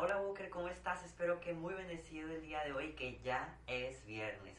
Hola, 0.00 0.20
Walker, 0.20 0.48
¿cómo 0.48 0.68
estás? 0.68 1.04
Espero 1.04 1.40
que 1.40 1.54
muy 1.54 1.74
bendecido 1.74 2.30
el 2.30 2.40
día 2.42 2.62
de 2.62 2.72
hoy, 2.72 2.92
que 2.92 3.18
ya 3.18 3.52
es 3.66 4.06
viernes. 4.06 4.56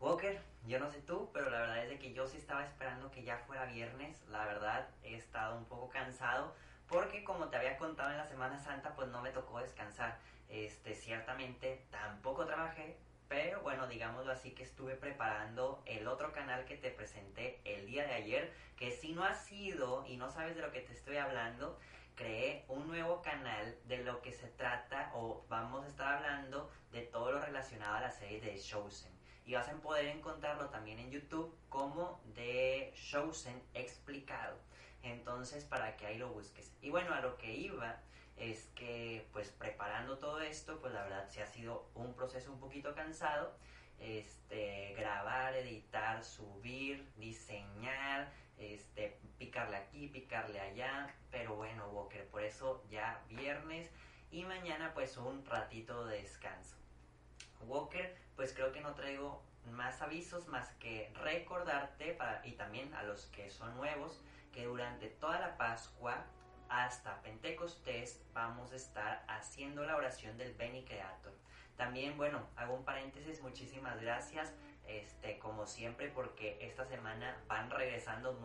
Walker, 0.00 0.40
yo 0.66 0.78
no 0.78 0.90
sé 0.90 1.02
tú, 1.02 1.28
pero 1.34 1.50
la 1.50 1.60
verdad 1.60 1.84
es 1.84 1.90
de 1.90 1.98
que 1.98 2.14
yo 2.14 2.26
sí 2.26 2.38
estaba 2.38 2.64
esperando 2.64 3.10
que 3.10 3.22
ya 3.22 3.36
fuera 3.46 3.66
viernes. 3.66 4.16
La 4.28 4.46
verdad, 4.46 4.88
he 5.02 5.14
estado 5.14 5.58
un 5.58 5.66
poco 5.66 5.90
cansado 5.90 6.54
porque 6.88 7.22
como 7.22 7.48
te 7.48 7.58
había 7.58 7.76
contado 7.76 8.12
en 8.12 8.16
la 8.16 8.26
Semana 8.26 8.58
Santa, 8.60 8.94
pues 8.94 9.08
no 9.08 9.20
me 9.20 9.28
tocó 9.28 9.58
descansar. 9.58 10.16
Este, 10.48 10.94
ciertamente 10.94 11.84
tampoco 11.90 12.46
trabajé, 12.46 12.96
pero 13.28 13.60
bueno, 13.60 13.86
digámoslo 13.88 14.32
así 14.32 14.52
que 14.52 14.62
estuve 14.62 14.94
preparando 14.94 15.82
el 15.84 16.08
otro 16.08 16.32
canal 16.32 16.64
que 16.64 16.78
te 16.78 16.90
presenté 16.90 17.60
el 17.66 17.84
día 17.84 18.06
de 18.06 18.14
ayer, 18.14 18.52
que 18.78 18.90
si 18.90 19.12
no 19.12 19.22
has 19.22 19.44
sido 19.44 20.06
y 20.06 20.16
no 20.16 20.30
sabes 20.30 20.56
de 20.56 20.62
lo 20.62 20.72
que 20.72 20.80
te 20.80 20.94
estoy 20.94 21.18
hablando, 21.18 21.78
creé 22.14 22.64
un 22.68 22.86
nuevo 22.86 23.22
canal 23.22 23.76
de 23.84 23.98
lo 23.98 24.20
que 24.22 24.32
se 24.32 24.48
trata 24.48 25.10
o 25.14 25.44
vamos 25.48 25.84
a 25.84 25.88
estar 25.88 26.14
hablando 26.14 26.70
de 26.90 27.02
todo 27.02 27.32
lo 27.32 27.40
relacionado 27.40 27.96
a 27.96 28.00
la 28.00 28.10
serie 28.10 28.40
de 28.40 28.58
Chosen. 28.58 29.12
Y 29.44 29.54
vas 29.54 29.68
a 29.68 29.74
poder 29.74 30.06
encontrarlo 30.06 30.68
también 30.68 30.98
en 30.98 31.10
YouTube 31.10 31.56
como 31.68 32.20
de 32.34 32.92
Chosen 32.94 33.60
explicado. 33.74 34.56
Entonces, 35.02 35.64
para 35.64 35.96
que 35.96 36.06
ahí 36.06 36.18
lo 36.18 36.32
busques. 36.32 36.72
Y 36.80 36.90
bueno, 36.90 37.12
a 37.12 37.20
lo 37.20 37.36
que 37.36 37.52
iba 37.52 38.00
es 38.36 38.66
que 38.74 39.28
pues 39.32 39.50
preparando 39.50 40.18
todo 40.18 40.40
esto, 40.40 40.80
pues 40.80 40.92
la 40.92 41.02
verdad 41.02 41.28
sí 41.28 41.40
ha 41.40 41.46
sido 41.46 41.88
un 41.94 42.14
proceso 42.14 42.52
un 42.52 42.60
poquito 42.60 42.94
cansado. 42.94 43.54
Este, 43.98 44.94
grabar, 44.96 45.54
editar, 45.54 46.24
subir, 46.24 47.08
diseñar, 47.16 48.32
este, 48.58 49.18
picarle 49.38 49.76
aquí, 49.76 50.08
picarle 50.08 50.60
allá, 50.60 51.14
pero 51.30 51.56
bueno, 51.56 51.88
Walker, 51.88 52.26
por 52.28 52.44
eso 52.44 52.84
ya 52.90 53.22
viernes 53.28 53.90
y 54.30 54.44
mañana 54.44 54.92
pues 54.94 55.16
un 55.16 55.44
ratito 55.46 56.06
de 56.06 56.22
descanso. 56.22 56.76
Walker, 57.66 58.16
pues 58.36 58.52
creo 58.52 58.72
que 58.72 58.80
no 58.80 58.94
traigo 58.94 59.42
más 59.70 60.02
avisos 60.02 60.48
más 60.48 60.68
que 60.74 61.12
recordarte 61.14 62.18
y 62.44 62.52
también 62.52 62.92
a 62.94 63.02
los 63.04 63.26
que 63.26 63.50
son 63.50 63.76
nuevos 63.76 64.20
que 64.52 64.64
durante 64.64 65.08
toda 65.08 65.38
la 65.38 65.56
Pascua 65.56 66.24
hasta 66.68 67.20
Pentecostés 67.22 68.20
vamos 68.32 68.72
a 68.72 68.76
estar 68.76 69.24
haciendo 69.28 69.84
la 69.84 69.96
oración 69.96 70.36
del 70.38 70.54
Beni 70.54 70.84
Creator. 70.84 71.32
También, 71.76 72.16
bueno, 72.16 72.46
hago 72.56 72.74
un 72.74 72.84
paréntesis, 72.84 73.42
muchísimas 73.42 74.00
gracias, 74.00 74.52
este, 74.86 75.38
como 75.38 75.66
siempre, 75.66 76.08
porque 76.08 76.58
esta 76.60 76.84
semana 76.84 77.36
van 77.48 77.70
regresando 77.70 78.38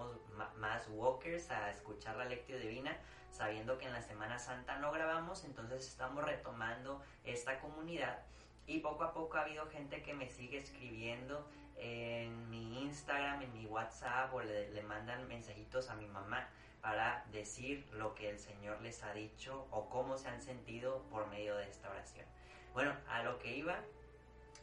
más 0.58 0.88
walkers 0.90 1.50
a 1.52 1.70
escuchar 1.72 2.16
la 2.18 2.26
lectio 2.26 2.60
divina, 2.60 2.98
sabiendo 3.32 3.78
que 3.78 3.86
en 3.86 3.94
la 3.94 4.02
Semana 4.02 4.40
Santa 4.40 4.78
no 4.78 4.92
grabamos, 4.92 5.44
entonces 5.44 5.88
estamos 5.88 6.24
retomando 6.24 7.04
esta 7.24 7.60
comunidad 7.60 8.20
y 8.68 8.80
poco 8.80 9.06
a 9.06 9.14
poco 9.14 9.38
ha 9.38 9.42
habido 9.42 9.66
gente 9.68 10.04
que 10.04 10.14
me 10.14 10.30
sigue 10.30 10.58
escribiendo 10.58 11.48
en 11.78 12.50
mi 12.50 12.84
Instagram, 12.84 13.42
en 13.42 13.54
mi 13.54 13.66
WhatsApp 13.66 14.34
o 14.34 14.42
le, 14.42 14.70
le, 14.72 14.82
mandan 14.84 15.28
mensajitos 15.28 15.90
a 15.90 15.96
mi 15.96 16.08
mamá 16.08 16.50
para 16.82 17.26
decir 17.32 17.88
lo 17.94 18.14
que 18.14 18.30
el 18.30 18.40
Señor 18.40 18.82
les 18.82 19.04
ha 19.04 19.14
dicho 19.14 19.68
o 19.72 19.90
cómo 19.90 20.18
se 20.18 20.28
han 20.28 20.42
sentido 20.42 21.04
por 21.10 21.28
medio 21.28 21.56
de 21.56 21.70
esta 21.70 21.90
oración. 21.90 22.26
Bueno, 22.74 22.94
a 23.10 23.24
lo 23.24 23.40
que 23.40 23.56
iba, 23.56 23.80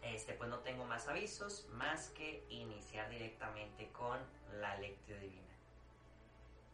este, 0.04 0.34
pues 0.34 0.50
no 0.50 0.58
tengo 0.60 0.84
más 0.84 1.08
avisos 1.08 1.66
más 1.72 2.10
que 2.10 2.44
iniciar 2.50 3.08
directamente 3.08 3.90
con 3.92 4.18
la 4.60 4.76
lectura 4.76 5.18
divina. 5.18 5.42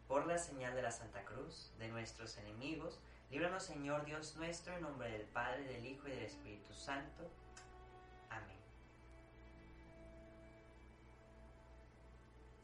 Por 0.07 0.27
la 0.27 0.37
señal 0.37 0.75
de 0.75 0.81
la 0.81 0.91
Santa 0.91 1.23
Cruz, 1.23 1.71
de 1.79 1.87
nuestros 1.87 2.37
enemigos, 2.37 2.99
líbranos 3.29 3.63
Señor 3.63 4.03
Dios 4.03 4.35
nuestro, 4.35 4.75
en 4.75 4.81
nombre 4.81 5.09
del 5.09 5.21
Padre, 5.27 5.63
del 5.63 5.85
Hijo 5.85 6.07
y 6.07 6.11
del 6.11 6.23
Espíritu 6.23 6.73
Santo. 6.73 7.29
Amén. 8.29 8.59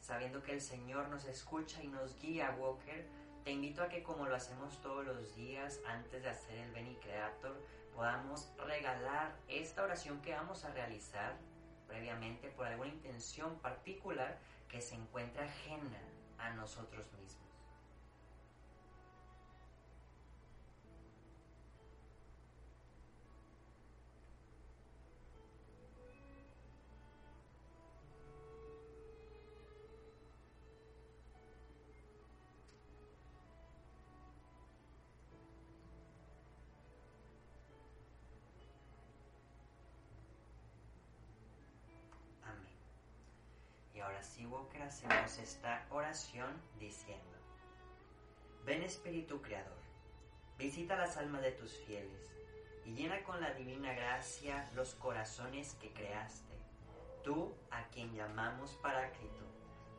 Sabiendo 0.01 0.43
que 0.43 0.51
el 0.51 0.61
Señor 0.61 1.07
nos 1.07 1.25
escucha 1.25 1.81
y 1.81 1.87
nos 1.87 2.19
guía, 2.19 2.55
Walker, 2.59 3.07
te 3.47 3.53
invito 3.53 3.81
a 3.81 3.87
que 3.87 4.03
como 4.03 4.25
lo 4.25 4.35
hacemos 4.35 4.81
todos 4.81 5.05
los 5.05 5.33
días 5.33 5.79
antes 5.87 6.21
de 6.21 6.27
hacer 6.27 6.57
el 6.57 6.71
Beni 6.73 6.97
Creator, 6.97 7.55
podamos 7.95 8.51
regalar 8.57 9.37
esta 9.47 9.83
oración 9.83 10.21
que 10.21 10.33
vamos 10.33 10.65
a 10.65 10.71
realizar 10.71 11.37
previamente 11.87 12.49
por 12.49 12.67
alguna 12.67 12.89
intención 12.89 13.57
particular 13.59 14.37
que 14.67 14.81
se 14.81 14.95
encuentre 14.95 15.45
ajena 15.45 16.01
a 16.37 16.49
nosotros 16.55 17.09
mismos. 17.13 17.46
Ahora 44.07 44.23
sí, 44.23 44.45
Walker, 44.45 44.81
hacemos 44.83 45.37
esta 45.37 45.85
oración 45.89 46.49
diciendo, 46.79 47.37
ven 48.63 48.81
Espíritu 48.81 49.41
Creador, 49.41 49.81
visita 50.57 50.95
las 50.95 51.17
almas 51.17 51.41
de 51.41 51.51
tus 51.51 51.73
fieles 51.79 52.31
y 52.85 52.93
llena 52.93 53.21
con 53.23 53.41
la 53.41 53.53
divina 53.53 53.93
gracia 53.93 54.71
los 54.75 54.95
corazones 54.95 55.73
que 55.81 55.91
creaste, 55.91 56.55
tú 57.21 57.53
a 57.69 57.83
quien 57.89 58.13
llamamos 58.15 58.75
Paráclito, 58.81 59.43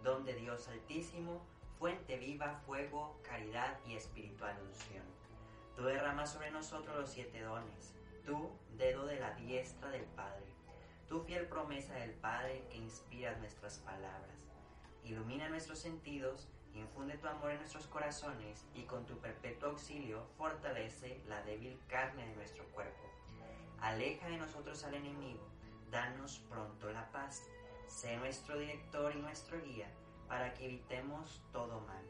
donde 0.03 0.35
Dios 0.37 0.69
Altísimo, 0.69 1.43
fuente 1.79 2.17
viva, 2.17 2.63
fuego, 2.65 3.21
caridad 3.23 3.79
y 3.87 3.95
espiritual 3.95 4.57
unción. 4.63 5.05
Tú 5.77 5.83
derramas 5.83 6.33
sobre 6.33 6.51
nosotros 6.51 6.97
los 6.97 7.11
siete 7.11 7.43
dones, 7.43 7.93
tú, 8.25 8.57
dedo 8.79 9.05
de 9.05 9.21
la 9.21 9.35
diestra 9.35 9.88
tu 11.09 11.21
fiel 11.21 11.47
promesa 11.47 11.95
del 11.95 12.13
Padre 12.13 12.65
que 12.71 12.77
inspira 12.77 13.35
nuestras 13.39 13.79
palabras. 13.79 14.45
Ilumina 15.05 15.49
nuestros 15.49 15.79
sentidos, 15.79 16.49
infunde 16.75 17.17
tu 17.17 17.27
amor 17.27 17.51
en 17.51 17.59
nuestros 17.59 17.87
corazones 17.87 18.67
y 18.75 18.83
con 18.83 19.07
tu 19.07 19.19
perpetuo 19.19 19.71
auxilio 19.71 20.27
fortalece 20.37 21.21
la 21.27 21.43
débil 21.43 21.81
carne 21.89 22.27
de 22.27 22.37
nuestro 22.37 22.65
cuerpo. 22.67 23.09
Aleja 23.81 24.29
de 24.29 24.37
nosotros 24.37 24.85
al 24.85 24.95
enemigo, 24.95 25.47
danos 25.91 26.41
pronto 26.51 26.93
la 26.93 27.11
paz. 27.11 27.43
Sé 27.87 28.19
nuestro 28.19 28.59
director 28.59 29.15
y 29.17 29.21
nuestro 29.21 29.63
guía 29.63 29.89
para 30.29 30.53
que 30.53 30.67
evitemos 30.67 31.41
todo 31.53 31.81
mal. 31.81 32.05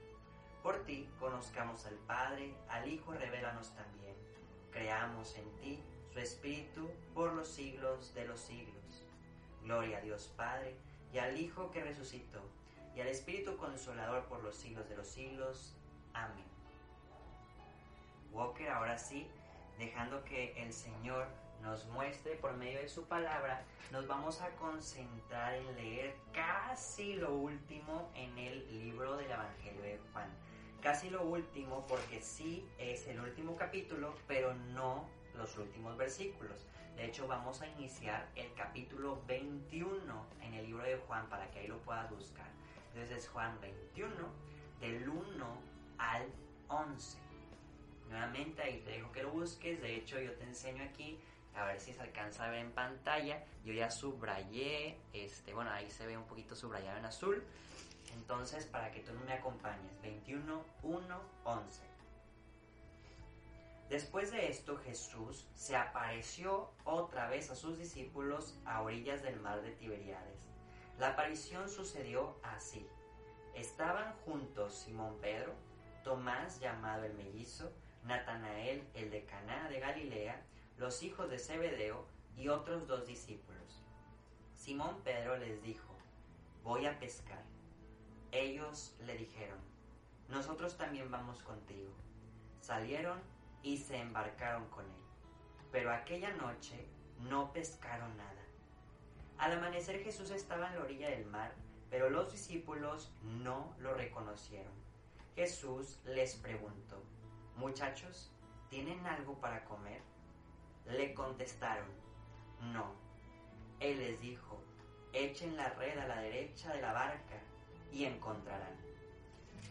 Por 0.62 0.84
ti 0.84 1.09
conozcamos 1.20 1.86
al 1.86 1.94
Padre, 1.94 2.53
al 2.69 2.88
Hijo 2.88 3.12
revélanos 3.12 3.72
también. 3.76 4.16
Creamos 4.72 5.36
en 5.36 5.48
ti 5.59 5.82
su 6.12 6.19
Espíritu 6.19 6.91
por 7.15 7.32
los 7.34 7.47
siglos 7.47 8.12
de 8.15 8.26
los 8.26 8.41
siglos. 8.41 8.78
Gloria 9.69 9.99
a 9.99 10.01
Dios 10.01 10.33
Padre, 10.34 10.75
y 11.12 11.19
al 11.19 11.39
Hijo 11.39 11.71
que 11.71 11.84
resucitó, 11.84 12.41
y 12.97 13.03
al 13.03 13.09
Espíritu 13.09 13.59
Consolador 13.59 14.25
por 14.25 14.43
los 14.43 14.56
siglos 14.56 14.89
de 14.89 14.97
los 14.97 15.06
siglos. 15.06 15.77
Amén. 16.15 16.47
Walker, 18.33 18.71
ahora 18.71 18.97
sí, 18.97 19.27
dejando 19.78 20.25
que 20.25 20.55
el 20.62 20.73
Señor 20.73 21.27
nos 21.61 21.84
muestre 21.89 22.37
por 22.37 22.55
medio 22.55 22.81
de 22.81 22.89
su 22.89 23.05
palabra, 23.09 23.62
nos 23.93 24.07
vamos 24.07 24.41
a 24.41 24.49
concentrar 24.57 25.53
en 25.53 25.75
leer 25.75 26.17
casi 26.33 27.17
lo 27.17 27.34
último 27.34 28.11
en 28.15 28.39
el 28.39 28.67
libro 28.71 29.19
del 29.19 29.31
Evangelio 29.31 29.83
de 29.83 30.01
Juan. 30.15 30.31
Casi 30.81 31.11
lo 31.11 31.25
último 31.25 31.87
porque 31.87 32.23
sí 32.23 32.67
es 32.78 33.07
el 33.07 33.21
último 33.21 33.55
capítulo, 33.55 34.15
pero 34.27 34.55
no 34.55 35.07
los 35.38 35.56
últimos 35.56 35.97
versículos. 35.97 36.66
De 36.97 37.07
hecho, 37.07 37.27
vamos 37.28 37.63
a 37.63 37.68
iniciar 37.68 38.28
el 38.34 38.53
capítulo 38.54 39.22
21 39.27 39.97
en 40.42 40.54
el 40.54 40.66
libro 40.66 40.83
de 40.83 40.97
Juan 40.97 41.28
para 41.28 41.48
que 41.51 41.60
ahí 41.60 41.68
lo 41.68 41.78
puedas 41.78 42.10
buscar. 42.10 42.47
Entonces 42.92 43.18
es 43.18 43.28
Juan 43.28 43.59
21, 43.60 44.13
del 44.80 45.09
1 45.09 45.47
al 45.98 46.27
11. 46.66 47.18
Nuevamente 48.10 48.63
ahí 48.63 48.83
te 48.84 48.91
dejo 48.91 49.13
que 49.13 49.22
lo 49.22 49.30
busques. 49.30 49.80
De 49.80 49.95
hecho, 49.95 50.18
yo 50.18 50.33
te 50.33 50.45
enseño 50.45 50.83
aquí 50.83 51.18
a 51.54 51.65
ver 51.65 51.80
si 51.80 51.92
se 51.92 52.01
alcanza 52.01 52.47
a 52.47 52.51
ver 52.51 52.60
en 52.60 52.72
pantalla. 52.72 53.45
Yo 53.65 53.72
ya 53.72 53.91
subrayé, 53.91 54.98
este, 55.13 55.54
bueno, 55.54 55.71
ahí 55.71 55.91
se 55.91 56.07
ve 56.07 56.16
un 56.16 56.24
poquito 56.24 56.57
subrayado 56.57 56.98
en 56.98 57.04
azul. 57.04 57.45
Entonces, 58.15 58.66
para 58.66 58.91
que 58.91 59.01
tú 59.01 59.13
no 59.13 59.21
me 59.21 59.34
acompañes, 59.34 60.01
21, 60.03 60.65
1, 60.83 61.21
11. 61.45 61.88
Después 63.89 64.31
de 64.31 64.51
esto 64.51 64.77
Jesús 64.77 65.47
se 65.55 65.75
apareció 65.75 66.71
otra 66.85 67.29
vez 67.29 67.51
a 67.51 67.57
sus 67.57 67.79
discípulos 67.79 68.59
a 68.67 68.83
orillas 68.83 69.23
del 69.23 69.41
mar 69.41 69.63
de 69.63 69.71
Tiberíades. 69.71 70.47
La 70.99 71.11
aparición 71.11 71.71
sucedió 71.71 72.37
así. 72.43 72.87
Estaban 73.55 74.13
juntos 74.25 74.75
Simón 74.75 75.17
Pedro, 75.21 75.55
Tomás 76.05 76.61
llamado 76.61 77.05
el 77.05 77.15
mellizo, 77.15 77.73
Natanael 78.05 78.87
el 78.95 79.11
de 79.11 79.25
Caná 79.25 79.69
de 79.71 79.81
Galilea, 79.81 80.43
los 80.77 81.03
hijos 81.03 81.31
de 81.31 81.39
Zebedeo 81.39 82.05
y 82.37 82.49
otros 82.49 82.87
dos 82.87 83.07
discípulos. 83.07 83.83
Simón 84.55 85.01
Pedro 85.03 85.39
les 85.39 85.63
dijo, 85.63 85.97
voy 86.63 86.85
a 86.87 86.99
pescar. 86.99 87.43
Ellos 88.33 88.95
le 89.07 89.17
dijeron, 89.17 89.59
nosotros 90.29 90.77
también 90.77 91.11
vamos 91.11 91.43
contigo. 91.43 91.91
Salieron 92.61 93.19
y 93.63 93.78
se 93.78 93.99
embarcaron 93.99 94.69
con 94.69 94.84
él. 94.84 95.03
Pero 95.72 95.93
aquella 95.93 96.33
noche 96.33 96.89
no 97.21 97.53
pescaron 97.53 98.16
nada. 98.16 98.45
Al 99.39 99.53
amanecer 99.53 100.03
Jesús 100.03 100.31
estaba 100.31 100.69
en 100.69 100.75
la 100.75 100.84
orilla 100.84 101.10
del 101.10 101.27
mar, 101.27 101.55
pero 101.91 102.10
los 102.10 102.33
discípulos 102.33 103.13
no 103.22 103.75
lo 103.78 103.95
reconocieron. 103.95 104.72
Jesús 105.34 106.01
les 106.05 106.34
preguntó, 106.37 107.03
Muchachos, 107.57 108.33
¿tienen 108.71 109.07
algo 109.07 109.41
para 109.41 109.65
comer? 109.65 110.03
Le 110.87 111.15
contestaron, 111.15 111.89
no. 112.72 112.93
Él 113.81 113.99
les 113.99 114.21
dijo, 114.21 114.61
echen 115.13 115.57
la 115.57 115.69
red 115.71 115.99
a 115.99 116.07
la 116.07 116.21
derecha 116.21 116.72
de 116.72 116.81
la 116.81 116.93
barca 116.93 117.41
y 117.93 118.04
encontrarán. 118.04 118.77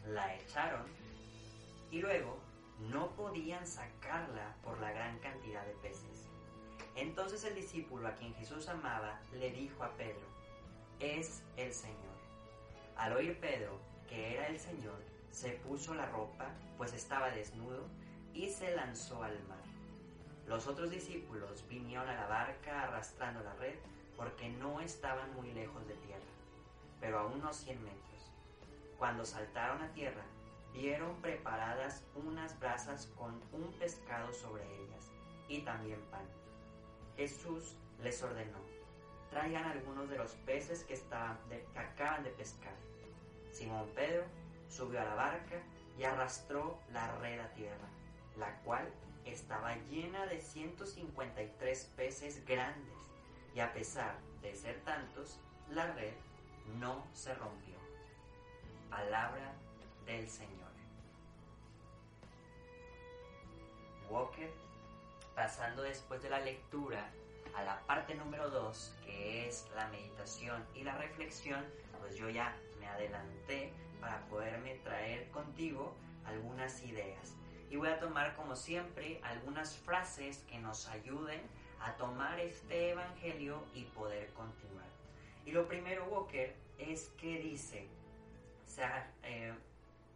La 0.07 0.35
echaron 0.35 0.85
y 1.91 1.99
luego 1.99 2.39
no 2.79 3.09
podían 3.11 3.65
sacarla 3.65 4.55
por 4.63 4.79
la 4.79 4.91
gran 4.91 5.19
cantidad 5.19 5.65
de 5.65 5.73
peces. 5.73 6.27
Entonces 6.95 7.43
el 7.43 7.55
discípulo 7.55 8.07
a 8.07 8.15
quien 8.15 8.33
Jesús 8.35 8.67
amaba 8.69 9.19
le 9.33 9.51
dijo 9.51 9.83
a 9.83 9.91
Pedro, 9.93 10.25
es 10.99 11.43
el 11.57 11.73
Señor. 11.73 11.97
Al 12.95 13.13
oír 13.13 13.39
Pedro 13.39 13.79
que 14.07 14.33
era 14.33 14.47
el 14.47 14.59
Señor, 14.59 14.99
se 15.31 15.51
puso 15.51 15.93
la 15.93 16.05
ropa, 16.07 16.47
pues 16.77 16.93
estaba 16.93 17.29
desnudo, 17.29 17.85
y 18.33 18.49
se 18.49 18.75
lanzó 18.75 19.23
al 19.23 19.37
mar. 19.47 19.57
Los 20.47 20.67
otros 20.67 20.89
discípulos 20.89 21.65
vinieron 21.67 22.07
a 22.07 22.15
la 22.15 22.27
barca 22.27 22.83
arrastrando 22.83 23.41
la 23.41 23.53
red, 23.55 23.75
porque 24.15 24.49
no 24.49 24.79
estaban 24.79 25.33
muy 25.35 25.51
lejos 25.51 25.85
de 25.87 25.93
tierra, 25.95 26.21
pero 26.99 27.19
a 27.19 27.25
unos 27.25 27.57
cien 27.57 27.83
metros. 27.83 28.31
Cuando 28.97 29.25
saltaron 29.25 29.81
a 29.81 29.91
tierra, 29.91 30.23
vieron 30.77 31.15
preparadas 31.21 32.03
unas 32.13 32.57
brasas 32.59 33.07
con 33.17 33.41
un 33.51 33.73
pescado 33.79 34.31
sobre 34.31 34.63
ellas 34.63 35.11
y 35.47 35.61
también 35.61 35.99
pan. 36.11 36.25
Jesús 37.15 37.75
les 38.03 38.21
ordenó, 38.21 38.59
traigan 39.31 39.65
algunos 39.65 40.07
de 40.07 40.17
los 40.17 40.33
peces 40.45 40.83
que, 40.83 40.93
estaban 40.93 41.39
que 41.49 41.79
acaban 41.79 42.23
de 42.23 42.29
pescar. 42.29 42.75
Simón 43.51 43.89
Pedro 43.95 44.23
subió 44.69 45.01
a 45.01 45.05
la 45.05 45.15
barca 45.15 45.55
y 45.97 46.03
arrastró 46.03 46.79
la 46.93 47.11
red 47.17 47.39
a 47.39 47.51
tierra, 47.53 47.87
la 48.37 48.55
cual 48.59 48.87
estaba 49.25 49.75
llena 49.89 50.27
de 50.27 50.39
153 50.39 51.91
peces 51.95 52.45
grandes, 52.45 52.93
y 53.55 53.61
a 53.61 53.73
pesar 53.73 54.15
de 54.43 54.55
ser 54.55 54.79
tantos, 54.81 55.39
la 55.71 55.91
red 55.93 56.13
no 56.79 57.03
se 57.13 57.33
rompió. 57.33 57.75
Palabra 58.91 59.53
del 60.07 60.27
Señor. 60.29 60.67
Walker, 64.09 64.49
pasando 65.35 65.83
después 65.83 66.23
de 66.23 66.29
la 66.29 66.39
lectura 66.39 67.11
a 67.55 67.63
la 67.63 67.79
parte 67.85 68.15
número 68.15 68.49
2, 68.49 68.95
que 69.05 69.47
es 69.47 69.67
la 69.75 69.87
meditación 69.89 70.65
y 70.73 70.83
la 70.83 70.97
reflexión, 70.97 71.63
pues 71.99 72.15
yo 72.15 72.29
ya 72.29 72.55
me 72.79 72.87
adelanté 72.87 73.73
para 73.99 74.21
poderme 74.27 74.75
traer 74.75 75.29
contigo 75.31 75.93
algunas 76.25 76.81
ideas. 76.83 77.35
Y 77.69 77.75
voy 77.75 77.89
a 77.89 77.99
tomar 77.99 78.35
como 78.35 78.55
siempre 78.55 79.19
algunas 79.23 79.75
frases 79.77 80.37
que 80.49 80.57
nos 80.59 80.87
ayuden 80.87 81.41
a 81.81 81.95
tomar 81.97 82.39
este 82.39 82.91
evangelio 82.91 83.61
y 83.73 83.83
poder 83.85 84.31
continuar. 84.33 84.87
Y 85.45 85.51
lo 85.51 85.67
primero, 85.67 86.05
Walker, 86.05 86.55
es 86.77 87.09
que 87.17 87.39
dice, 87.39 87.87
o 88.65 88.69
sea, 88.69 89.11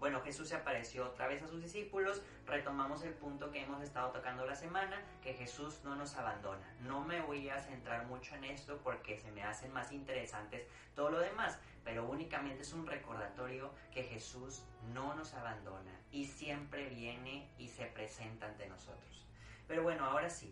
bueno, 0.01 0.19
Jesús 0.21 0.49
se 0.49 0.55
apareció 0.55 1.05
otra 1.05 1.27
vez 1.27 1.43
a 1.43 1.47
sus 1.47 1.61
discípulos, 1.61 2.23
retomamos 2.47 3.03
el 3.03 3.13
punto 3.13 3.51
que 3.51 3.61
hemos 3.61 3.83
estado 3.83 4.09
tocando 4.09 4.47
la 4.47 4.55
semana, 4.55 4.99
que 5.21 5.35
Jesús 5.35 5.79
no 5.83 5.95
nos 5.95 6.15
abandona. 6.15 6.67
No 6.79 7.01
me 7.01 7.21
voy 7.21 7.49
a 7.49 7.59
centrar 7.59 8.07
mucho 8.07 8.33
en 8.33 8.45
esto 8.45 8.79
porque 8.83 9.19
se 9.19 9.31
me 9.31 9.43
hacen 9.43 9.71
más 9.71 9.91
interesantes 9.91 10.65
todo 10.95 11.11
lo 11.11 11.19
demás, 11.19 11.59
pero 11.83 12.09
únicamente 12.09 12.63
es 12.63 12.73
un 12.73 12.87
recordatorio 12.87 13.71
que 13.93 14.01
Jesús 14.01 14.63
no 14.91 15.13
nos 15.13 15.35
abandona 15.35 15.95
y 16.11 16.25
siempre 16.25 16.89
viene 16.89 17.47
y 17.59 17.67
se 17.67 17.85
presenta 17.85 18.47
ante 18.47 18.67
nosotros. 18.67 19.27
Pero 19.67 19.83
bueno, 19.83 20.03
ahora 20.05 20.31
sí, 20.31 20.51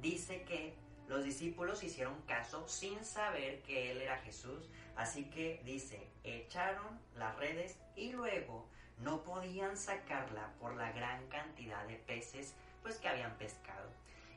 dice 0.00 0.44
que 0.44 0.76
los 1.08 1.24
discípulos 1.24 1.82
hicieron 1.82 2.20
caso 2.22 2.68
sin 2.68 3.04
saber 3.04 3.62
que 3.62 3.90
Él 3.90 4.02
era 4.02 4.18
Jesús, 4.18 4.68
así 4.96 5.24
que 5.30 5.60
dice, 5.64 6.06
echaron 6.22 7.00
las 7.16 7.34
redes 7.36 7.78
y 7.96 8.12
luego 8.12 8.68
no 8.98 9.22
podían 9.22 9.76
sacarla 9.76 10.52
por 10.60 10.74
la 10.76 10.92
gran 10.92 11.26
cantidad 11.28 11.86
de 11.86 11.96
peces 11.96 12.54
pues 12.82 12.98
que 12.98 13.08
habían 13.08 13.36
pescado. 13.38 13.88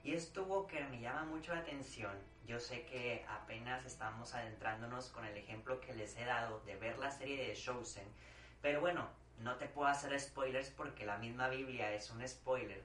Y 0.03 0.13
esto 0.13 0.45
Walker 0.45 0.87
me 0.89 0.99
llama 0.99 1.25
mucho 1.25 1.53
la 1.53 1.61
atención. 1.61 2.17
Yo 2.47 2.59
sé 2.59 2.85
que 2.85 3.25
apenas 3.29 3.85
estamos 3.85 4.33
adentrándonos 4.33 5.09
con 5.09 5.25
el 5.25 5.37
ejemplo 5.37 5.79
que 5.79 5.93
les 5.93 6.17
he 6.17 6.25
dado 6.25 6.59
de 6.61 6.75
ver 6.75 6.97
la 6.97 7.11
serie 7.11 7.47
de 7.47 7.53
Chosen, 7.53 8.07
pero 8.61 8.81
bueno, 8.81 9.07
no 9.39 9.55
te 9.57 9.67
puedo 9.67 9.87
hacer 9.87 10.19
spoilers 10.19 10.69
porque 10.69 11.05
la 11.05 11.17
misma 11.17 11.49
Biblia 11.49 11.91
es 11.93 12.09
un 12.09 12.27
spoiler. 12.27 12.83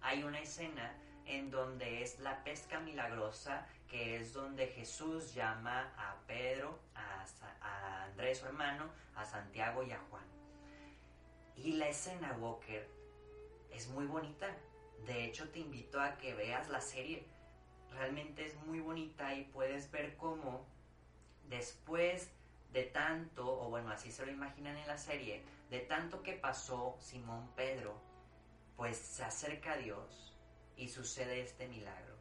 Hay 0.00 0.22
una 0.22 0.40
escena 0.40 0.94
en 1.26 1.50
donde 1.50 2.02
es 2.02 2.18
la 2.20 2.42
pesca 2.44 2.80
milagrosa, 2.80 3.66
que 3.88 4.16
es 4.16 4.32
donde 4.32 4.66
Jesús 4.68 5.34
llama 5.34 5.92
a 5.96 6.16
Pedro, 6.26 6.78
a, 6.94 7.24
Andrés 8.04 8.38
su 8.38 8.46
hermano, 8.46 8.90
a 9.16 9.24
Santiago 9.24 9.82
y 9.82 9.92
a 9.92 9.98
Juan. 10.10 10.24
Y 11.56 11.72
la 11.72 11.88
escena, 11.88 12.36
Walker, 12.38 12.88
es 13.70 13.88
muy 13.88 14.06
bonita. 14.06 14.48
De 15.06 15.24
hecho, 15.24 15.48
te 15.50 15.60
invito 15.60 16.00
a 16.00 16.16
que 16.16 16.34
veas 16.34 16.68
la 16.68 16.80
serie. 16.80 17.24
Realmente 17.92 18.46
es 18.46 18.54
muy 18.66 18.80
bonita 18.80 19.34
y 19.34 19.44
puedes 19.44 19.90
ver 19.90 20.16
cómo 20.16 20.66
después 21.48 22.30
de 22.72 22.84
tanto, 22.84 23.46
o 23.46 23.70
bueno, 23.70 23.90
así 23.90 24.10
se 24.10 24.26
lo 24.26 24.32
imaginan 24.32 24.76
en 24.76 24.88
la 24.88 24.98
serie, 24.98 25.44
de 25.70 25.80
tanto 25.80 26.22
que 26.22 26.32
pasó 26.32 26.96
Simón 27.00 27.48
Pedro, 27.54 27.94
pues 28.76 28.96
se 28.96 29.22
acerca 29.22 29.74
a 29.74 29.76
Dios, 29.76 30.33
y 30.76 30.88
sucede 30.88 31.40
este 31.40 31.68
milagro. 31.68 32.14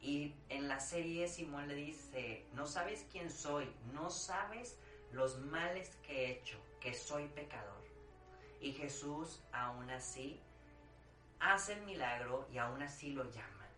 Y 0.00 0.34
en 0.48 0.68
la 0.68 0.80
serie 0.80 1.28
Simón 1.28 1.68
le 1.68 1.74
dice, 1.74 2.46
no 2.54 2.66
sabes 2.66 3.06
quién 3.12 3.30
soy, 3.30 3.70
no 3.92 4.10
sabes 4.10 4.78
los 5.12 5.38
males 5.40 5.96
que 6.02 6.24
he 6.26 6.30
hecho, 6.32 6.58
que 6.80 6.94
soy 6.94 7.28
pecador. 7.28 7.84
Y 8.60 8.72
Jesús 8.72 9.42
aún 9.52 9.90
así 9.90 10.40
hace 11.38 11.74
el 11.74 11.82
milagro 11.82 12.48
y 12.52 12.58
aún 12.58 12.82
así 12.82 13.12
lo 13.12 13.24
llama. 13.30 13.68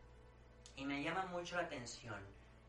Y 0.77 0.85
me 0.85 1.03
llama 1.03 1.27
mucho 1.27 1.57
la 1.57 1.63
atención 1.63 2.21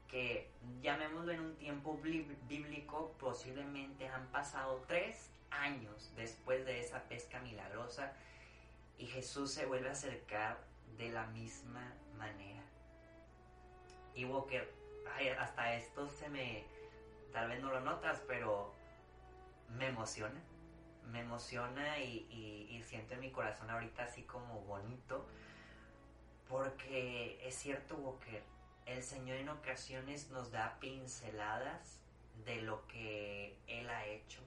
que, 0.08 0.52
llamémoslo 0.82 1.32
en 1.32 1.40
un 1.40 1.56
tiempo 1.56 1.98
bíblico, 1.98 3.16
posiblemente 3.20 4.08
han 4.08 4.28
pasado 4.28 4.84
tres 4.88 5.30
años 5.50 6.12
después 6.16 6.66
de 6.66 6.82
esa 6.82 7.04
pesca 7.04 7.40
milagrosa 7.40 8.14
y 8.98 9.08
Jesús 9.08 9.52
se 9.52 9.66
vuelve 9.66 9.90
a 9.90 9.94
acercar 9.94 10.60
de 10.98 11.10
la 11.10 11.26
misma 11.28 11.94
manera. 12.18 12.64
Y 14.16 14.26
Walker, 14.26 14.72
hasta 15.40 15.76
esto 15.76 16.10
se 16.10 16.30
me, 16.30 16.66
tal 17.32 17.50
vez 17.50 17.62
no 17.62 17.72
lo 17.72 17.82
notas, 17.82 18.22
pero 18.28 18.74
me 19.70 19.88
emociona. 19.88 20.42
Me 21.12 21.22
emociona 21.22 22.00
y, 22.00 22.82
siento 22.86 23.14
en 23.14 23.22
mi 23.22 23.32
corazón 23.32 23.70
ahorita 23.70 24.04
así 24.04 24.24
como 24.24 24.62
bonito. 24.62 25.26
Porque 26.48 27.40
es 27.48 27.56
cierto, 27.56 27.96
Walker, 27.96 28.44
el 28.86 29.02
Señor 29.02 29.38
en 29.38 29.50
ocasiones 29.50 30.30
nos 30.30 30.52
da 30.52 30.78
pinceladas 30.80 32.00
de 32.46 32.62
lo 32.62 32.86
que 32.88 33.58
Él 33.68 33.90
ha 33.90 34.06
hecho 34.06 34.42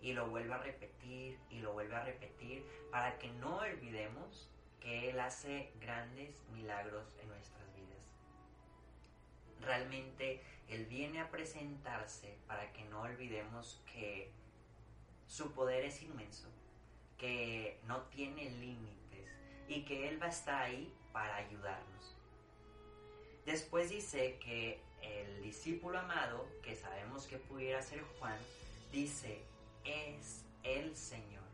y 0.00 0.12
lo 0.12 0.28
vuelve 0.28 0.54
a 0.54 0.58
repetir 0.58 1.38
y 1.50 1.60
lo 1.60 1.72
vuelve 1.72 1.96
a 1.96 2.04
repetir 2.04 2.64
para 2.90 3.18
que 3.18 3.28
no 3.32 3.58
olvidemos 3.58 4.48
que 4.80 5.10
Él 5.10 5.20
hace 5.20 5.72
grandes 5.80 6.42
milagros 6.52 7.16
en 7.20 7.28
nuestras 7.28 7.74
vidas. 7.74 8.04
Realmente 9.60 10.42
Él 10.68 10.86
viene 10.86 11.20
a 11.20 11.30
presentarse 11.30 12.36
para 12.46 12.72
que 12.72 12.84
no 12.84 13.02
olvidemos 13.02 13.82
que 13.92 14.30
su 15.26 15.52
poder 15.52 15.84
es 15.84 16.02
inmenso, 16.02 16.48
que 17.18 17.80
no 17.86 18.02
tiene 18.02 18.50
límites 18.50 19.28
y 19.68 19.84
que 19.84 20.08
Él 20.08 20.20
va 20.20 20.26
a 20.26 20.30
estar 20.30 20.62
ahí 20.62 20.92
para 21.12 21.36
ayudarnos. 21.36 22.16
Después 23.44 23.90
dice 23.90 24.38
que 24.38 24.80
el 25.02 25.42
discípulo 25.42 25.98
amado, 25.98 26.46
que 26.62 26.74
sabemos 26.74 27.26
que 27.26 27.38
pudiera 27.38 27.80
ser 27.82 28.02
Juan, 28.18 28.38
dice, 28.92 29.40
es 29.84 30.44
el 30.62 30.96
Señor. 30.96 31.44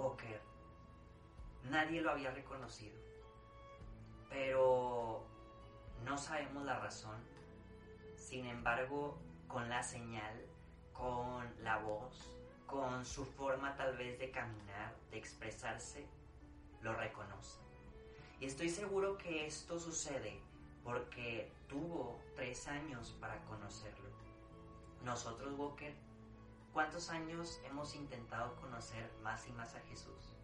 Walker, 0.00 0.40
nadie 1.64 2.00
lo 2.00 2.10
había 2.10 2.30
reconocido, 2.30 2.98
pero 4.30 5.22
no 6.04 6.16
sabemos 6.16 6.64
la 6.64 6.78
razón. 6.78 7.20
Sin 8.16 8.46
embargo, 8.46 9.18
con 9.46 9.68
la 9.68 9.82
señal, 9.82 10.40
con 10.94 11.44
la 11.62 11.78
voz, 11.78 12.30
con 12.66 13.04
su 13.04 13.26
forma 13.26 13.76
tal 13.76 13.96
vez 13.98 14.18
de 14.18 14.30
caminar, 14.30 14.94
de 15.10 15.18
expresarse, 15.18 16.06
lo 16.80 16.94
reconoce. 16.94 17.58
Y 18.38 18.46
estoy 18.46 18.70
seguro 18.70 19.18
que 19.18 19.46
esto 19.46 19.78
sucede 19.78 20.40
porque 20.82 21.52
tuvo 21.68 22.18
tres 22.36 22.66
años 22.68 23.14
para 23.20 23.36
conocerlo. 23.44 24.08
Nosotros, 25.04 25.52
Walker, 25.58 25.94
¿cuántos 26.72 27.10
años 27.10 27.60
hemos 27.64 27.94
intentado 27.94 28.56
conocer 28.56 29.10
más 29.22 29.46
y 29.48 29.52
más 29.52 29.74
a 29.74 29.80
Jesús? 29.80 30.34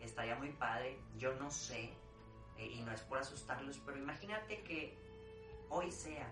Estaría 0.00 0.36
muy 0.36 0.50
padre, 0.52 0.98
yo 1.16 1.34
no 1.34 1.50
sé, 1.50 1.92
eh, 2.56 2.66
y 2.66 2.82
no 2.82 2.92
es 2.92 3.02
por 3.02 3.18
asustarlos, 3.18 3.78
pero 3.84 3.98
imagínate 3.98 4.62
que 4.62 4.96
hoy 5.68 5.90
sea 5.90 6.28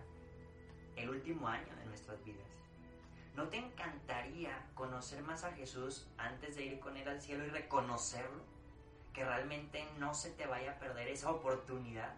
el 0.96 1.10
último 1.10 1.48
año 1.48 1.74
de 1.76 1.86
nuestras 1.86 2.22
vidas. 2.24 2.46
¿No 3.34 3.48
te 3.48 3.58
encantaría 3.58 4.66
conocer 4.74 5.22
más 5.22 5.44
a 5.44 5.52
Jesús 5.52 6.08
antes 6.16 6.56
de 6.56 6.64
ir 6.64 6.80
con 6.80 6.96
Él 6.96 7.08
al 7.08 7.20
cielo 7.20 7.44
y 7.44 7.50
reconocerlo? 7.50 8.56
que 9.16 9.24
realmente 9.24 9.82
no 9.98 10.12
se 10.12 10.30
te 10.32 10.46
vaya 10.46 10.72
a 10.72 10.78
perder 10.78 11.08
esa 11.08 11.30
oportunidad. 11.30 12.14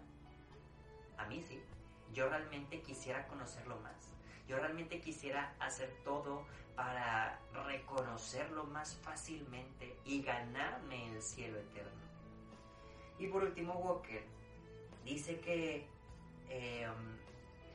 A 1.16 1.26
mí 1.26 1.44
sí. 1.46 1.62
Yo 2.12 2.28
realmente 2.28 2.82
quisiera 2.82 3.28
conocerlo 3.28 3.78
más. 3.82 4.17
Yo 4.48 4.58
realmente 4.58 5.00
quisiera 5.00 5.54
hacer 5.60 5.94
todo 6.04 6.44
para 6.74 7.38
reconocerlo 7.66 8.64
más 8.64 8.96
fácilmente 9.02 9.96
y 10.04 10.22
ganarme 10.22 11.12
el 11.12 11.22
cielo 11.22 11.58
eterno. 11.58 11.90
Y 13.18 13.26
por 13.26 13.44
último, 13.44 13.74
Walker 13.74 14.24
dice 15.04 15.40
que 15.40 15.86
em, 16.48 17.18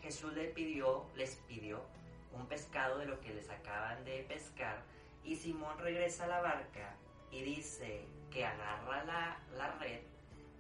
Jesús 0.02 0.34
le 0.34 0.46
pidió, 0.46 1.06
les 1.16 1.36
pidió 1.48 1.82
un 2.34 2.48
pescado 2.48 2.98
de 2.98 3.06
lo 3.06 3.20
que 3.20 3.34
les 3.34 3.50
acaban 3.50 4.04
de 4.06 4.24
pescar 4.24 4.82
y 5.24 5.36
Simón 5.36 5.78
regresa 5.78 6.26
a 6.26 6.28
la 6.28 6.42
barca 6.42 6.96
y 7.32 7.42
dice, 7.44 8.06
que 8.34 8.46
agarra 8.46 9.04
la, 9.56 9.72
red 9.80 10.02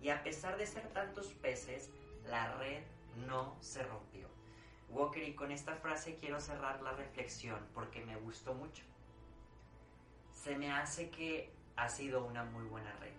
y 0.01 0.09
a 0.09 0.21
pesar 0.23 0.57
de 0.57 0.67
ser 0.67 0.87
tantos 0.89 1.27
peces, 1.41 1.89
la 2.29 2.55
red 2.57 2.83
no 3.27 3.57
se 3.61 3.83
rompió. 3.83 4.27
Walker, 4.93 5.23
y 5.23 5.33
con 5.33 5.51
esta 5.51 5.75
frase 5.75 6.15
quiero 6.15 6.39
cerrar 6.39 6.81
la 6.81 6.93
reflexión 6.93 7.59
porque 7.73 8.05
me 8.05 8.15
gustó 8.17 8.53
mucho. 8.53 8.83
Se 10.31 10.57
me 10.57 10.71
hace 10.71 11.09
que 11.09 11.51
ha 11.75 11.89
sido 11.89 12.23
una 12.25 12.43
muy 12.43 12.65
buena 12.65 12.91
red. 12.97 13.13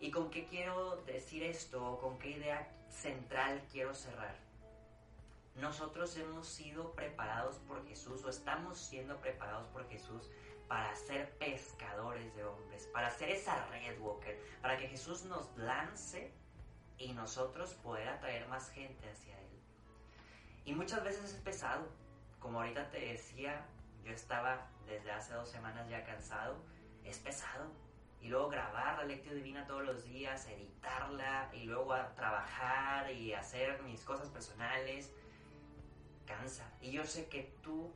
¿Y 0.00 0.10
con 0.10 0.30
qué 0.30 0.44
quiero 0.46 0.96
decir 1.06 1.42
esto? 1.42 1.98
¿Con 2.00 2.18
qué 2.18 2.30
idea 2.30 2.70
central 2.88 3.62
quiero 3.72 3.94
cerrar? 3.94 4.36
Nosotros 5.56 6.16
hemos 6.16 6.48
sido 6.48 6.92
preparados 6.92 7.56
por 7.60 7.86
Jesús 7.86 8.24
o 8.24 8.28
estamos 8.28 8.78
siendo 8.78 9.16
preparados 9.20 9.66
por 9.68 9.88
Jesús 9.88 10.28
para 10.68 10.94
ser 10.96 11.30
pescadores 11.38 12.34
de 12.34 12.44
hombres, 12.44 12.88
para 12.92 13.08
hacer 13.08 13.30
esa 13.30 13.64
red, 13.66 13.98
Walker, 14.00 14.38
para 14.60 14.76
que 14.76 14.88
Jesús 14.88 15.24
nos 15.24 15.56
lance 15.56 16.32
y 16.98 17.12
nosotros 17.12 17.74
poder 17.74 18.08
atraer 18.08 18.48
más 18.48 18.70
gente 18.70 19.08
hacia 19.08 19.38
Él. 19.38 19.43
Y 20.64 20.74
muchas 20.74 21.04
veces 21.04 21.32
es 21.32 21.40
pesado, 21.40 21.86
como 22.38 22.60
ahorita 22.60 22.90
te 22.90 22.98
decía, 22.98 23.66
yo 24.04 24.12
estaba 24.12 24.66
desde 24.86 25.10
hace 25.10 25.34
dos 25.34 25.48
semanas 25.48 25.88
ya 25.88 26.04
cansado, 26.04 26.56
es 27.04 27.18
pesado. 27.18 27.70
Y 28.20 28.28
luego 28.28 28.48
grabar 28.48 28.96
la 28.98 29.04
lectura 29.04 29.34
divina 29.34 29.66
todos 29.66 29.84
los 29.84 30.04
días, 30.04 30.46
editarla 30.48 31.50
y 31.52 31.64
luego 31.64 31.92
a 31.92 32.14
trabajar 32.14 33.10
y 33.12 33.34
hacer 33.34 33.82
mis 33.82 34.02
cosas 34.02 34.30
personales, 34.30 35.12
cansa. 36.26 36.64
Y 36.80 36.92
yo 36.92 37.04
sé 37.04 37.28
que 37.28 37.54
tú 37.62 37.92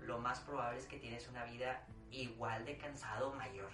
lo 0.00 0.18
más 0.18 0.40
probable 0.40 0.78
es 0.78 0.86
que 0.86 0.98
tienes 0.98 1.26
una 1.28 1.44
vida 1.44 1.86
igual 2.10 2.66
de 2.66 2.76
cansado 2.76 3.32
mayor. 3.32 3.70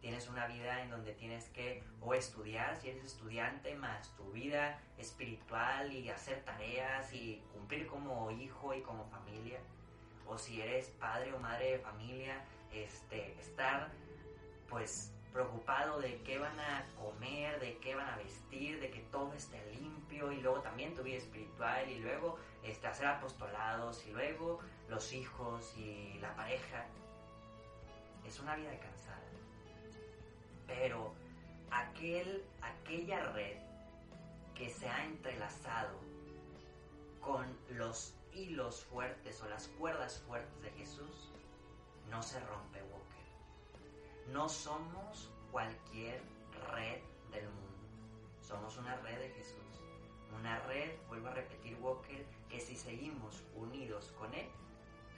Tienes 0.00 0.28
una 0.28 0.46
vida 0.46 0.82
en 0.82 0.90
donde 0.90 1.12
tienes 1.14 1.48
que 1.48 1.82
o 2.00 2.14
estudiar 2.14 2.76
si 2.76 2.90
eres 2.90 3.04
estudiante, 3.04 3.74
más 3.74 4.14
tu 4.16 4.30
vida 4.32 4.78
espiritual 4.98 5.92
y 5.92 6.08
hacer 6.10 6.44
tareas 6.44 7.12
y 7.12 7.42
cumplir 7.52 7.86
como 7.86 8.30
hijo 8.30 8.74
y 8.74 8.82
como 8.82 9.04
familia. 9.06 9.58
O 10.26 10.38
si 10.38 10.60
eres 10.60 10.88
padre 11.00 11.32
o 11.32 11.38
madre 11.38 11.72
de 11.72 11.78
familia, 11.78 12.44
este, 12.72 13.32
estar 13.40 13.88
pues 14.68 15.12
preocupado 15.32 16.00
de 16.00 16.20
qué 16.22 16.38
van 16.38 16.58
a 16.58 16.84
comer, 16.98 17.60
de 17.60 17.76
qué 17.78 17.94
van 17.94 18.08
a 18.08 18.16
vestir, 18.16 18.80
de 18.80 18.90
que 18.90 19.00
todo 19.12 19.34
esté 19.34 19.62
limpio 19.72 20.32
y 20.32 20.40
luego 20.40 20.60
también 20.60 20.94
tu 20.94 21.02
vida 21.02 21.18
espiritual 21.18 21.88
y 21.90 21.98
luego 21.98 22.38
este, 22.62 22.86
hacer 22.86 23.06
apostolados 23.06 24.06
y 24.06 24.12
luego 24.12 24.60
los 24.88 25.12
hijos 25.12 25.76
y 25.76 26.18
la 26.20 26.34
pareja. 26.34 26.86
Es 28.26 28.40
una 28.40 28.56
vida 28.56 28.78
cansada. 28.78 29.22
Pero 30.66 31.14
aquel, 31.70 32.44
aquella 32.62 33.32
red 33.32 33.58
que 34.54 34.70
se 34.70 34.88
ha 34.88 35.04
entrelazado 35.04 35.98
con 37.20 37.46
los 37.70 38.14
hilos 38.32 38.84
fuertes 38.84 39.40
o 39.42 39.48
las 39.48 39.68
cuerdas 39.78 40.22
fuertes 40.26 40.62
de 40.62 40.70
Jesús 40.70 41.30
no 42.10 42.22
se 42.22 42.38
rompe, 42.40 42.80
Walker. 42.82 44.32
No 44.32 44.48
somos 44.48 45.30
cualquier 45.50 46.22
red 46.72 47.00
del 47.30 47.44
mundo. 47.44 47.66
Somos 48.40 48.76
una 48.76 48.96
red 48.96 49.18
de 49.18 49.30
Jesús. 49.30 49.62
Una 50.38 50.58
red, 50.60 50.90
vuelvo 51.08 51.28
a 51.28 51.34
repetir, 51.34 51.76
Walker, 51.80 52.24
que 52.48 52.60
si 52.60 52.76
seguimos 52.76 53.42
unidos 53.54 54.12
con 54.18 54.32
Él, 54.34 54.48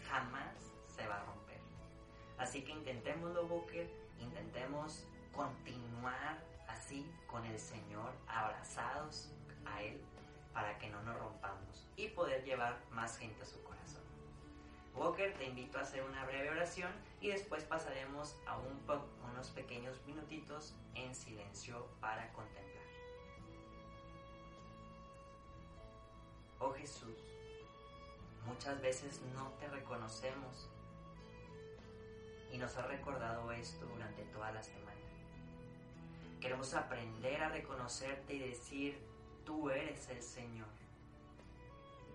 jamás 0.08 0.72
se 0.86 1.06
va 1.06 1.16
a 1.16 1.24
romper. 1.24 1.60
Así 2.38 2.62
que 2.62 2.72
intentémoslo, 2.72 3.46
Walker, 3.46 3.90
intentemos 4.20 5.04
continuar 5.38 6.36
así 6.66 7.08
con 7.28 7.44
el 7.46 7.60
Señor, 7.60 8.10
abrazados 8.26 9.30
a 9.64 9.80
Él, 9.82 10.00
para 10.52 10.76
que 10.78 10.90
no 10.90 11.00
nos 11.02 11.16
rompamos 11.16 11.86
y 11.94 12.08
poder 12.08 12.42
llevar 12.44 12.76
más 12.90 13.16
gente 13.16 13.40
a 13.42 13.46
su 13.46 13.62
corazón. 13.62 14.02
Walker, 14.96 15.32
te 15.38 15.44
invito 15.44 15.78
a 15.78 15.82
hacer 15.82 16.02
una 16.02 16.24
breve 16.24 16.50
oración 16.50 16.90
y 17.20 17.28
después 17.28 17.62
pasaremos 17.62 18.34
a 18.46 18.58
un 18.58 18.80
unos 19.32 19.50
pequeños 19.50 20.04
minutitos 20.06 20.74
en 20.96 21.14
silencio 21.14 21.86
para 22.00 22.32
contemplar. 22.32 22.84
Oh 26.58 26.72
Jesús, 26.72 27.16
muchas 28.44 28.80
veces 28.80 29.20
no 29.36 29.50
te 29.60 29.68
reconocemos 29.68 30.68
y 32.50 32.58
nos 32.58 32.76
ha 32.76 32.86
recordado 32.88 33.52
esto 33.52 33.86
durante 33.86 34.24
toda 34.24 34.50
la 34.50 34.62
semana. 34.64 34.87
Queremos 36.48 36.72
aprender 36.72 37.42
a 37.42 37.50
reconocerte 37.50 38.32
y 38.32 38.38
decir, 38.38 38.98
tú 39.44 39.68
eres 39.68 40.08
el 40.08 40.22
Señor, 40.22 40.66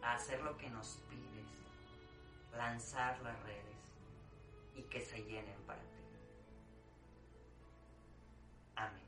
a 0.02 0.16
hacer 0.16 0.42
lo 0.42 0.58
que 0.58 0.72
nos 0.72 1.00
pides, 1.08 2.58
lanzar 2.58 3.22
las 3.22 3.40
redes 3.44 3.78
y 4.76 4.82
que 4.90 5.02
se 5.02 5.24
llenen 5.24 5.62
para 5.68 5.82
ti. 5.82 6.04
Amén. 8.76 9.06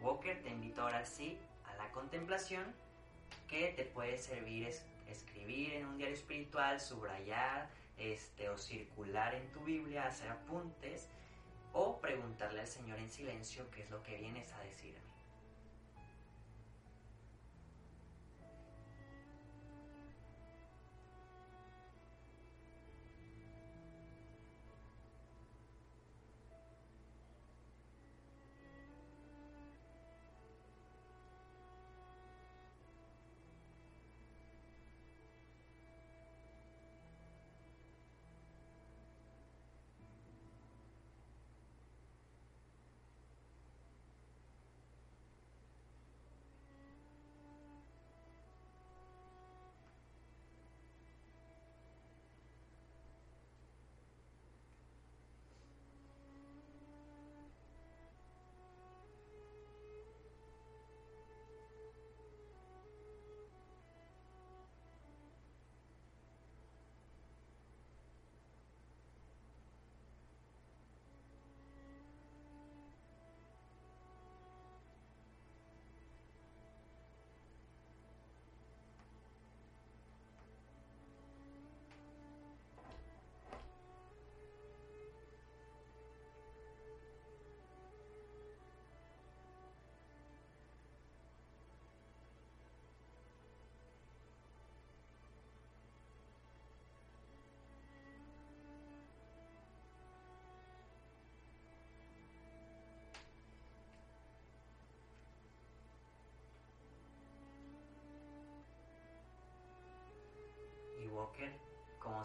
Walker 0.00 0.42
te 0.42 0.48
invito 0.48 0.82
ahora 0.82 1.06
sí 1.06 1.38
a 1.66 1.76
la 1.76 1.92
contemplación 1.92 2.74
que 3.46 3.68
te 3.76 3.84
puede 3.84 4.18
servir 4.18 4.66
es 4.66 4.84
escribir 5.06 5.74
en 5.74 5.86
un 5.86 5.98
diario 5.98 6.16
espiritual, 6.16 6.80
subrayar 6.80 7.70
este, 7.96 8.48
o 8.48 8.58
circular 8.58 9.36
en 9.36 9.48
tu 9.52 9.60
Biblia, 9.60 10.08
hacer 10.08 10.30
apuntes 10.30 11.08
o 11.76 12.00
preguntarle 12.00 12.60
al 12.60 12.66
Señor 12.66 12.98
en 12.98 13.10
silencio 13.10 13.70
qué 13.70 13.82
es 13.82 13.90
lo 13.90 14.02
que 14.02 14.16
vienes 14.16 14.50
a 14.52 14.60
decirme. 14.60 15.04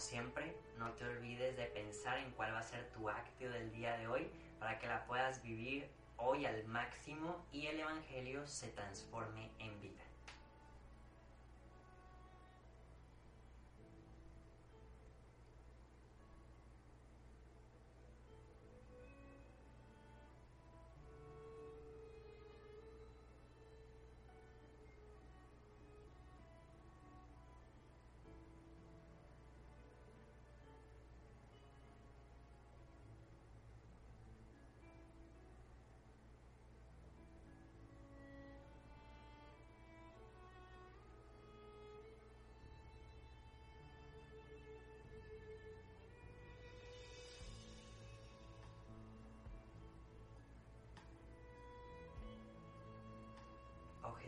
Siempre, 0.01 0.57
no 0.77 0.91
te 0.93 1.05
olvides 1.05 1.55
de 1.55 1.65
pensar 1.67 2.17
en 2.17 2.31
cuál 2.31 2.53
va 2.53 2.59
a 2.59 2.63
ser 2.63 2.89
tu 2.89 3.09
acto 3.09 3.47
del 3.47 3.71
día 3.71 3.97
de 3.97 4.07
hoy 4.07 4.27
para 4.59 4.79
que 4.79 4.87
la 4.87 5.05
puedas 5.05 5.41
vivir 5.43 5.89
hoy 6.17 6.45
al 6.45 6.65
máximo 6.65 7.45
y 7.51 7.67
el 7.67 7.79
Evangelio 7.79 8.45
se 8.47 8.69
transforme 8.69 9.51
en 9.59 9.79
vida. 9.79 10.10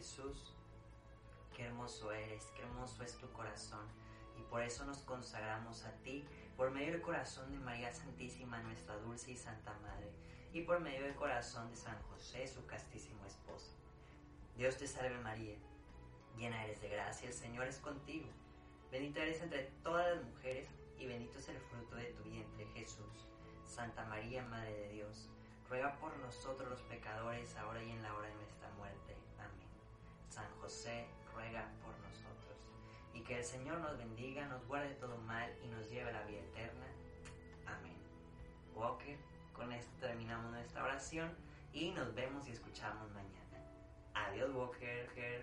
Jesús, 0.04 0.52
qué 1.56 1.64
hermoso 1.64 2.12
eres, 2.12 2.52
qué 2.58 2.64
hermoso 2.64 3.04
es 3.04 3.18
tu 3.18 3.32
corazón. 3.32 3.88
Y 4.38 4.42
por 4.52 4.62
eso 4.62 4.84
nos 4.84 4.98
consagramos 4.98 5.86
a 5.86 5.94
ti, 6.04 6.26
por 6.58 6.72
medio 6.72 6.92
del 6.92 7.02
corazón 7.02 7.50
de 7.54 7.58
María 7.60 7.90
Santísima, 7.90 8.62
nuestra 8.64 8.98
dulce 8.98 9.32
y 9.32 9.38
santa 9.38 9.72
Madre, 9.82 10.12
y 10.52 10.64
por 10.64 10.82
medio 10.82 11.04
del 11.04 11.16
corazón 11.16 11.70
de 11.70 11.78
San 11.78 11.98
José, 12.10 12.46
su 12.50 12.66
castísimo 12.66 13.26
esposo. 13.26 13.72
Dios 14.58 14.76
te 14.76 14.88
salve 14.88 15.18
María, 15.20 15.56
llena 16.36 16.66
eres 16.66 16.82
de 16.82 16.90
gracia, 16.90 17.30
el 17.30 17.34
Señor 17.34 17.68
es 17.68 17.78
contigo. 17.78 18.28
Bendita 18.92 19.22
eres 19.22 19.42
entre 19.42 19.72
todas 19.84 20.18
las 20.18 20.26
mujeres, 20.26 20.68
y 21.00 21.06
bendito 21.06 21.40
es 21.40 21.48
el 21.48 21.60
fruto 21.60 21.96
de 21.96 22.12
tu 22.12 22.24
vientre, 22.24 22.68
Jesús. 22.74 23.26
Santa 23.66 24.04
María, 24.08 24.44
Madre 24.44 24.74
de 24.74 24.90
Dios, 24.90 25.30
ruega 25.70 25.96
por 25.96 26.14
nosotros 26.18 26.70
los 26.70 26.82
pecadores, 26.82 27.56
ahora 27.56 27.82
y 27.82 27.92
en 27.92 28.04
la 28.04 28.14
hora 28.14 28.28
de 28.28 28.36
nuestra 28.36 28.70
muerte. 28.72 29.23
San 30.34 30.50
José 30.60 31.06
ruega 31.32 31.70
por 31.84 31.94
nosotros. 32.00 32.68
Y 33.14 33.22
que 33.22 33.38
el 33.38 33.44
Señor 33.44 33.78
nos 33.82 34.00
bendiga, 34.00 34.48
nos 34.48 34.66
guarde 34.66 34.96
todo 34.96 35.16
mal 35.18 35.54
y 35.64 35.68
nos 35.68 35.88
lleve 35.92 36.10
a 36.10 36.14
la 36.14 36.24
vida 36.24 36.40
eterna. 36.40 36.88
Amén. 37.68 37.96
Walker, 38.74 39.16
con 39.54 39.72
esto 39.72 39.92
terminamos 40.00 40.52
nuestra 40.52 40.84
oración 40.84 41.32
y 41.72 41.92
nos 41.92 42.16
vemos 42.16 42.48
y 42.48 42.52
escuchamos 42.52 43.12
mañana. 43.12 43.60
Adiós, 44.16 44.52
Walker. 44.56 45.08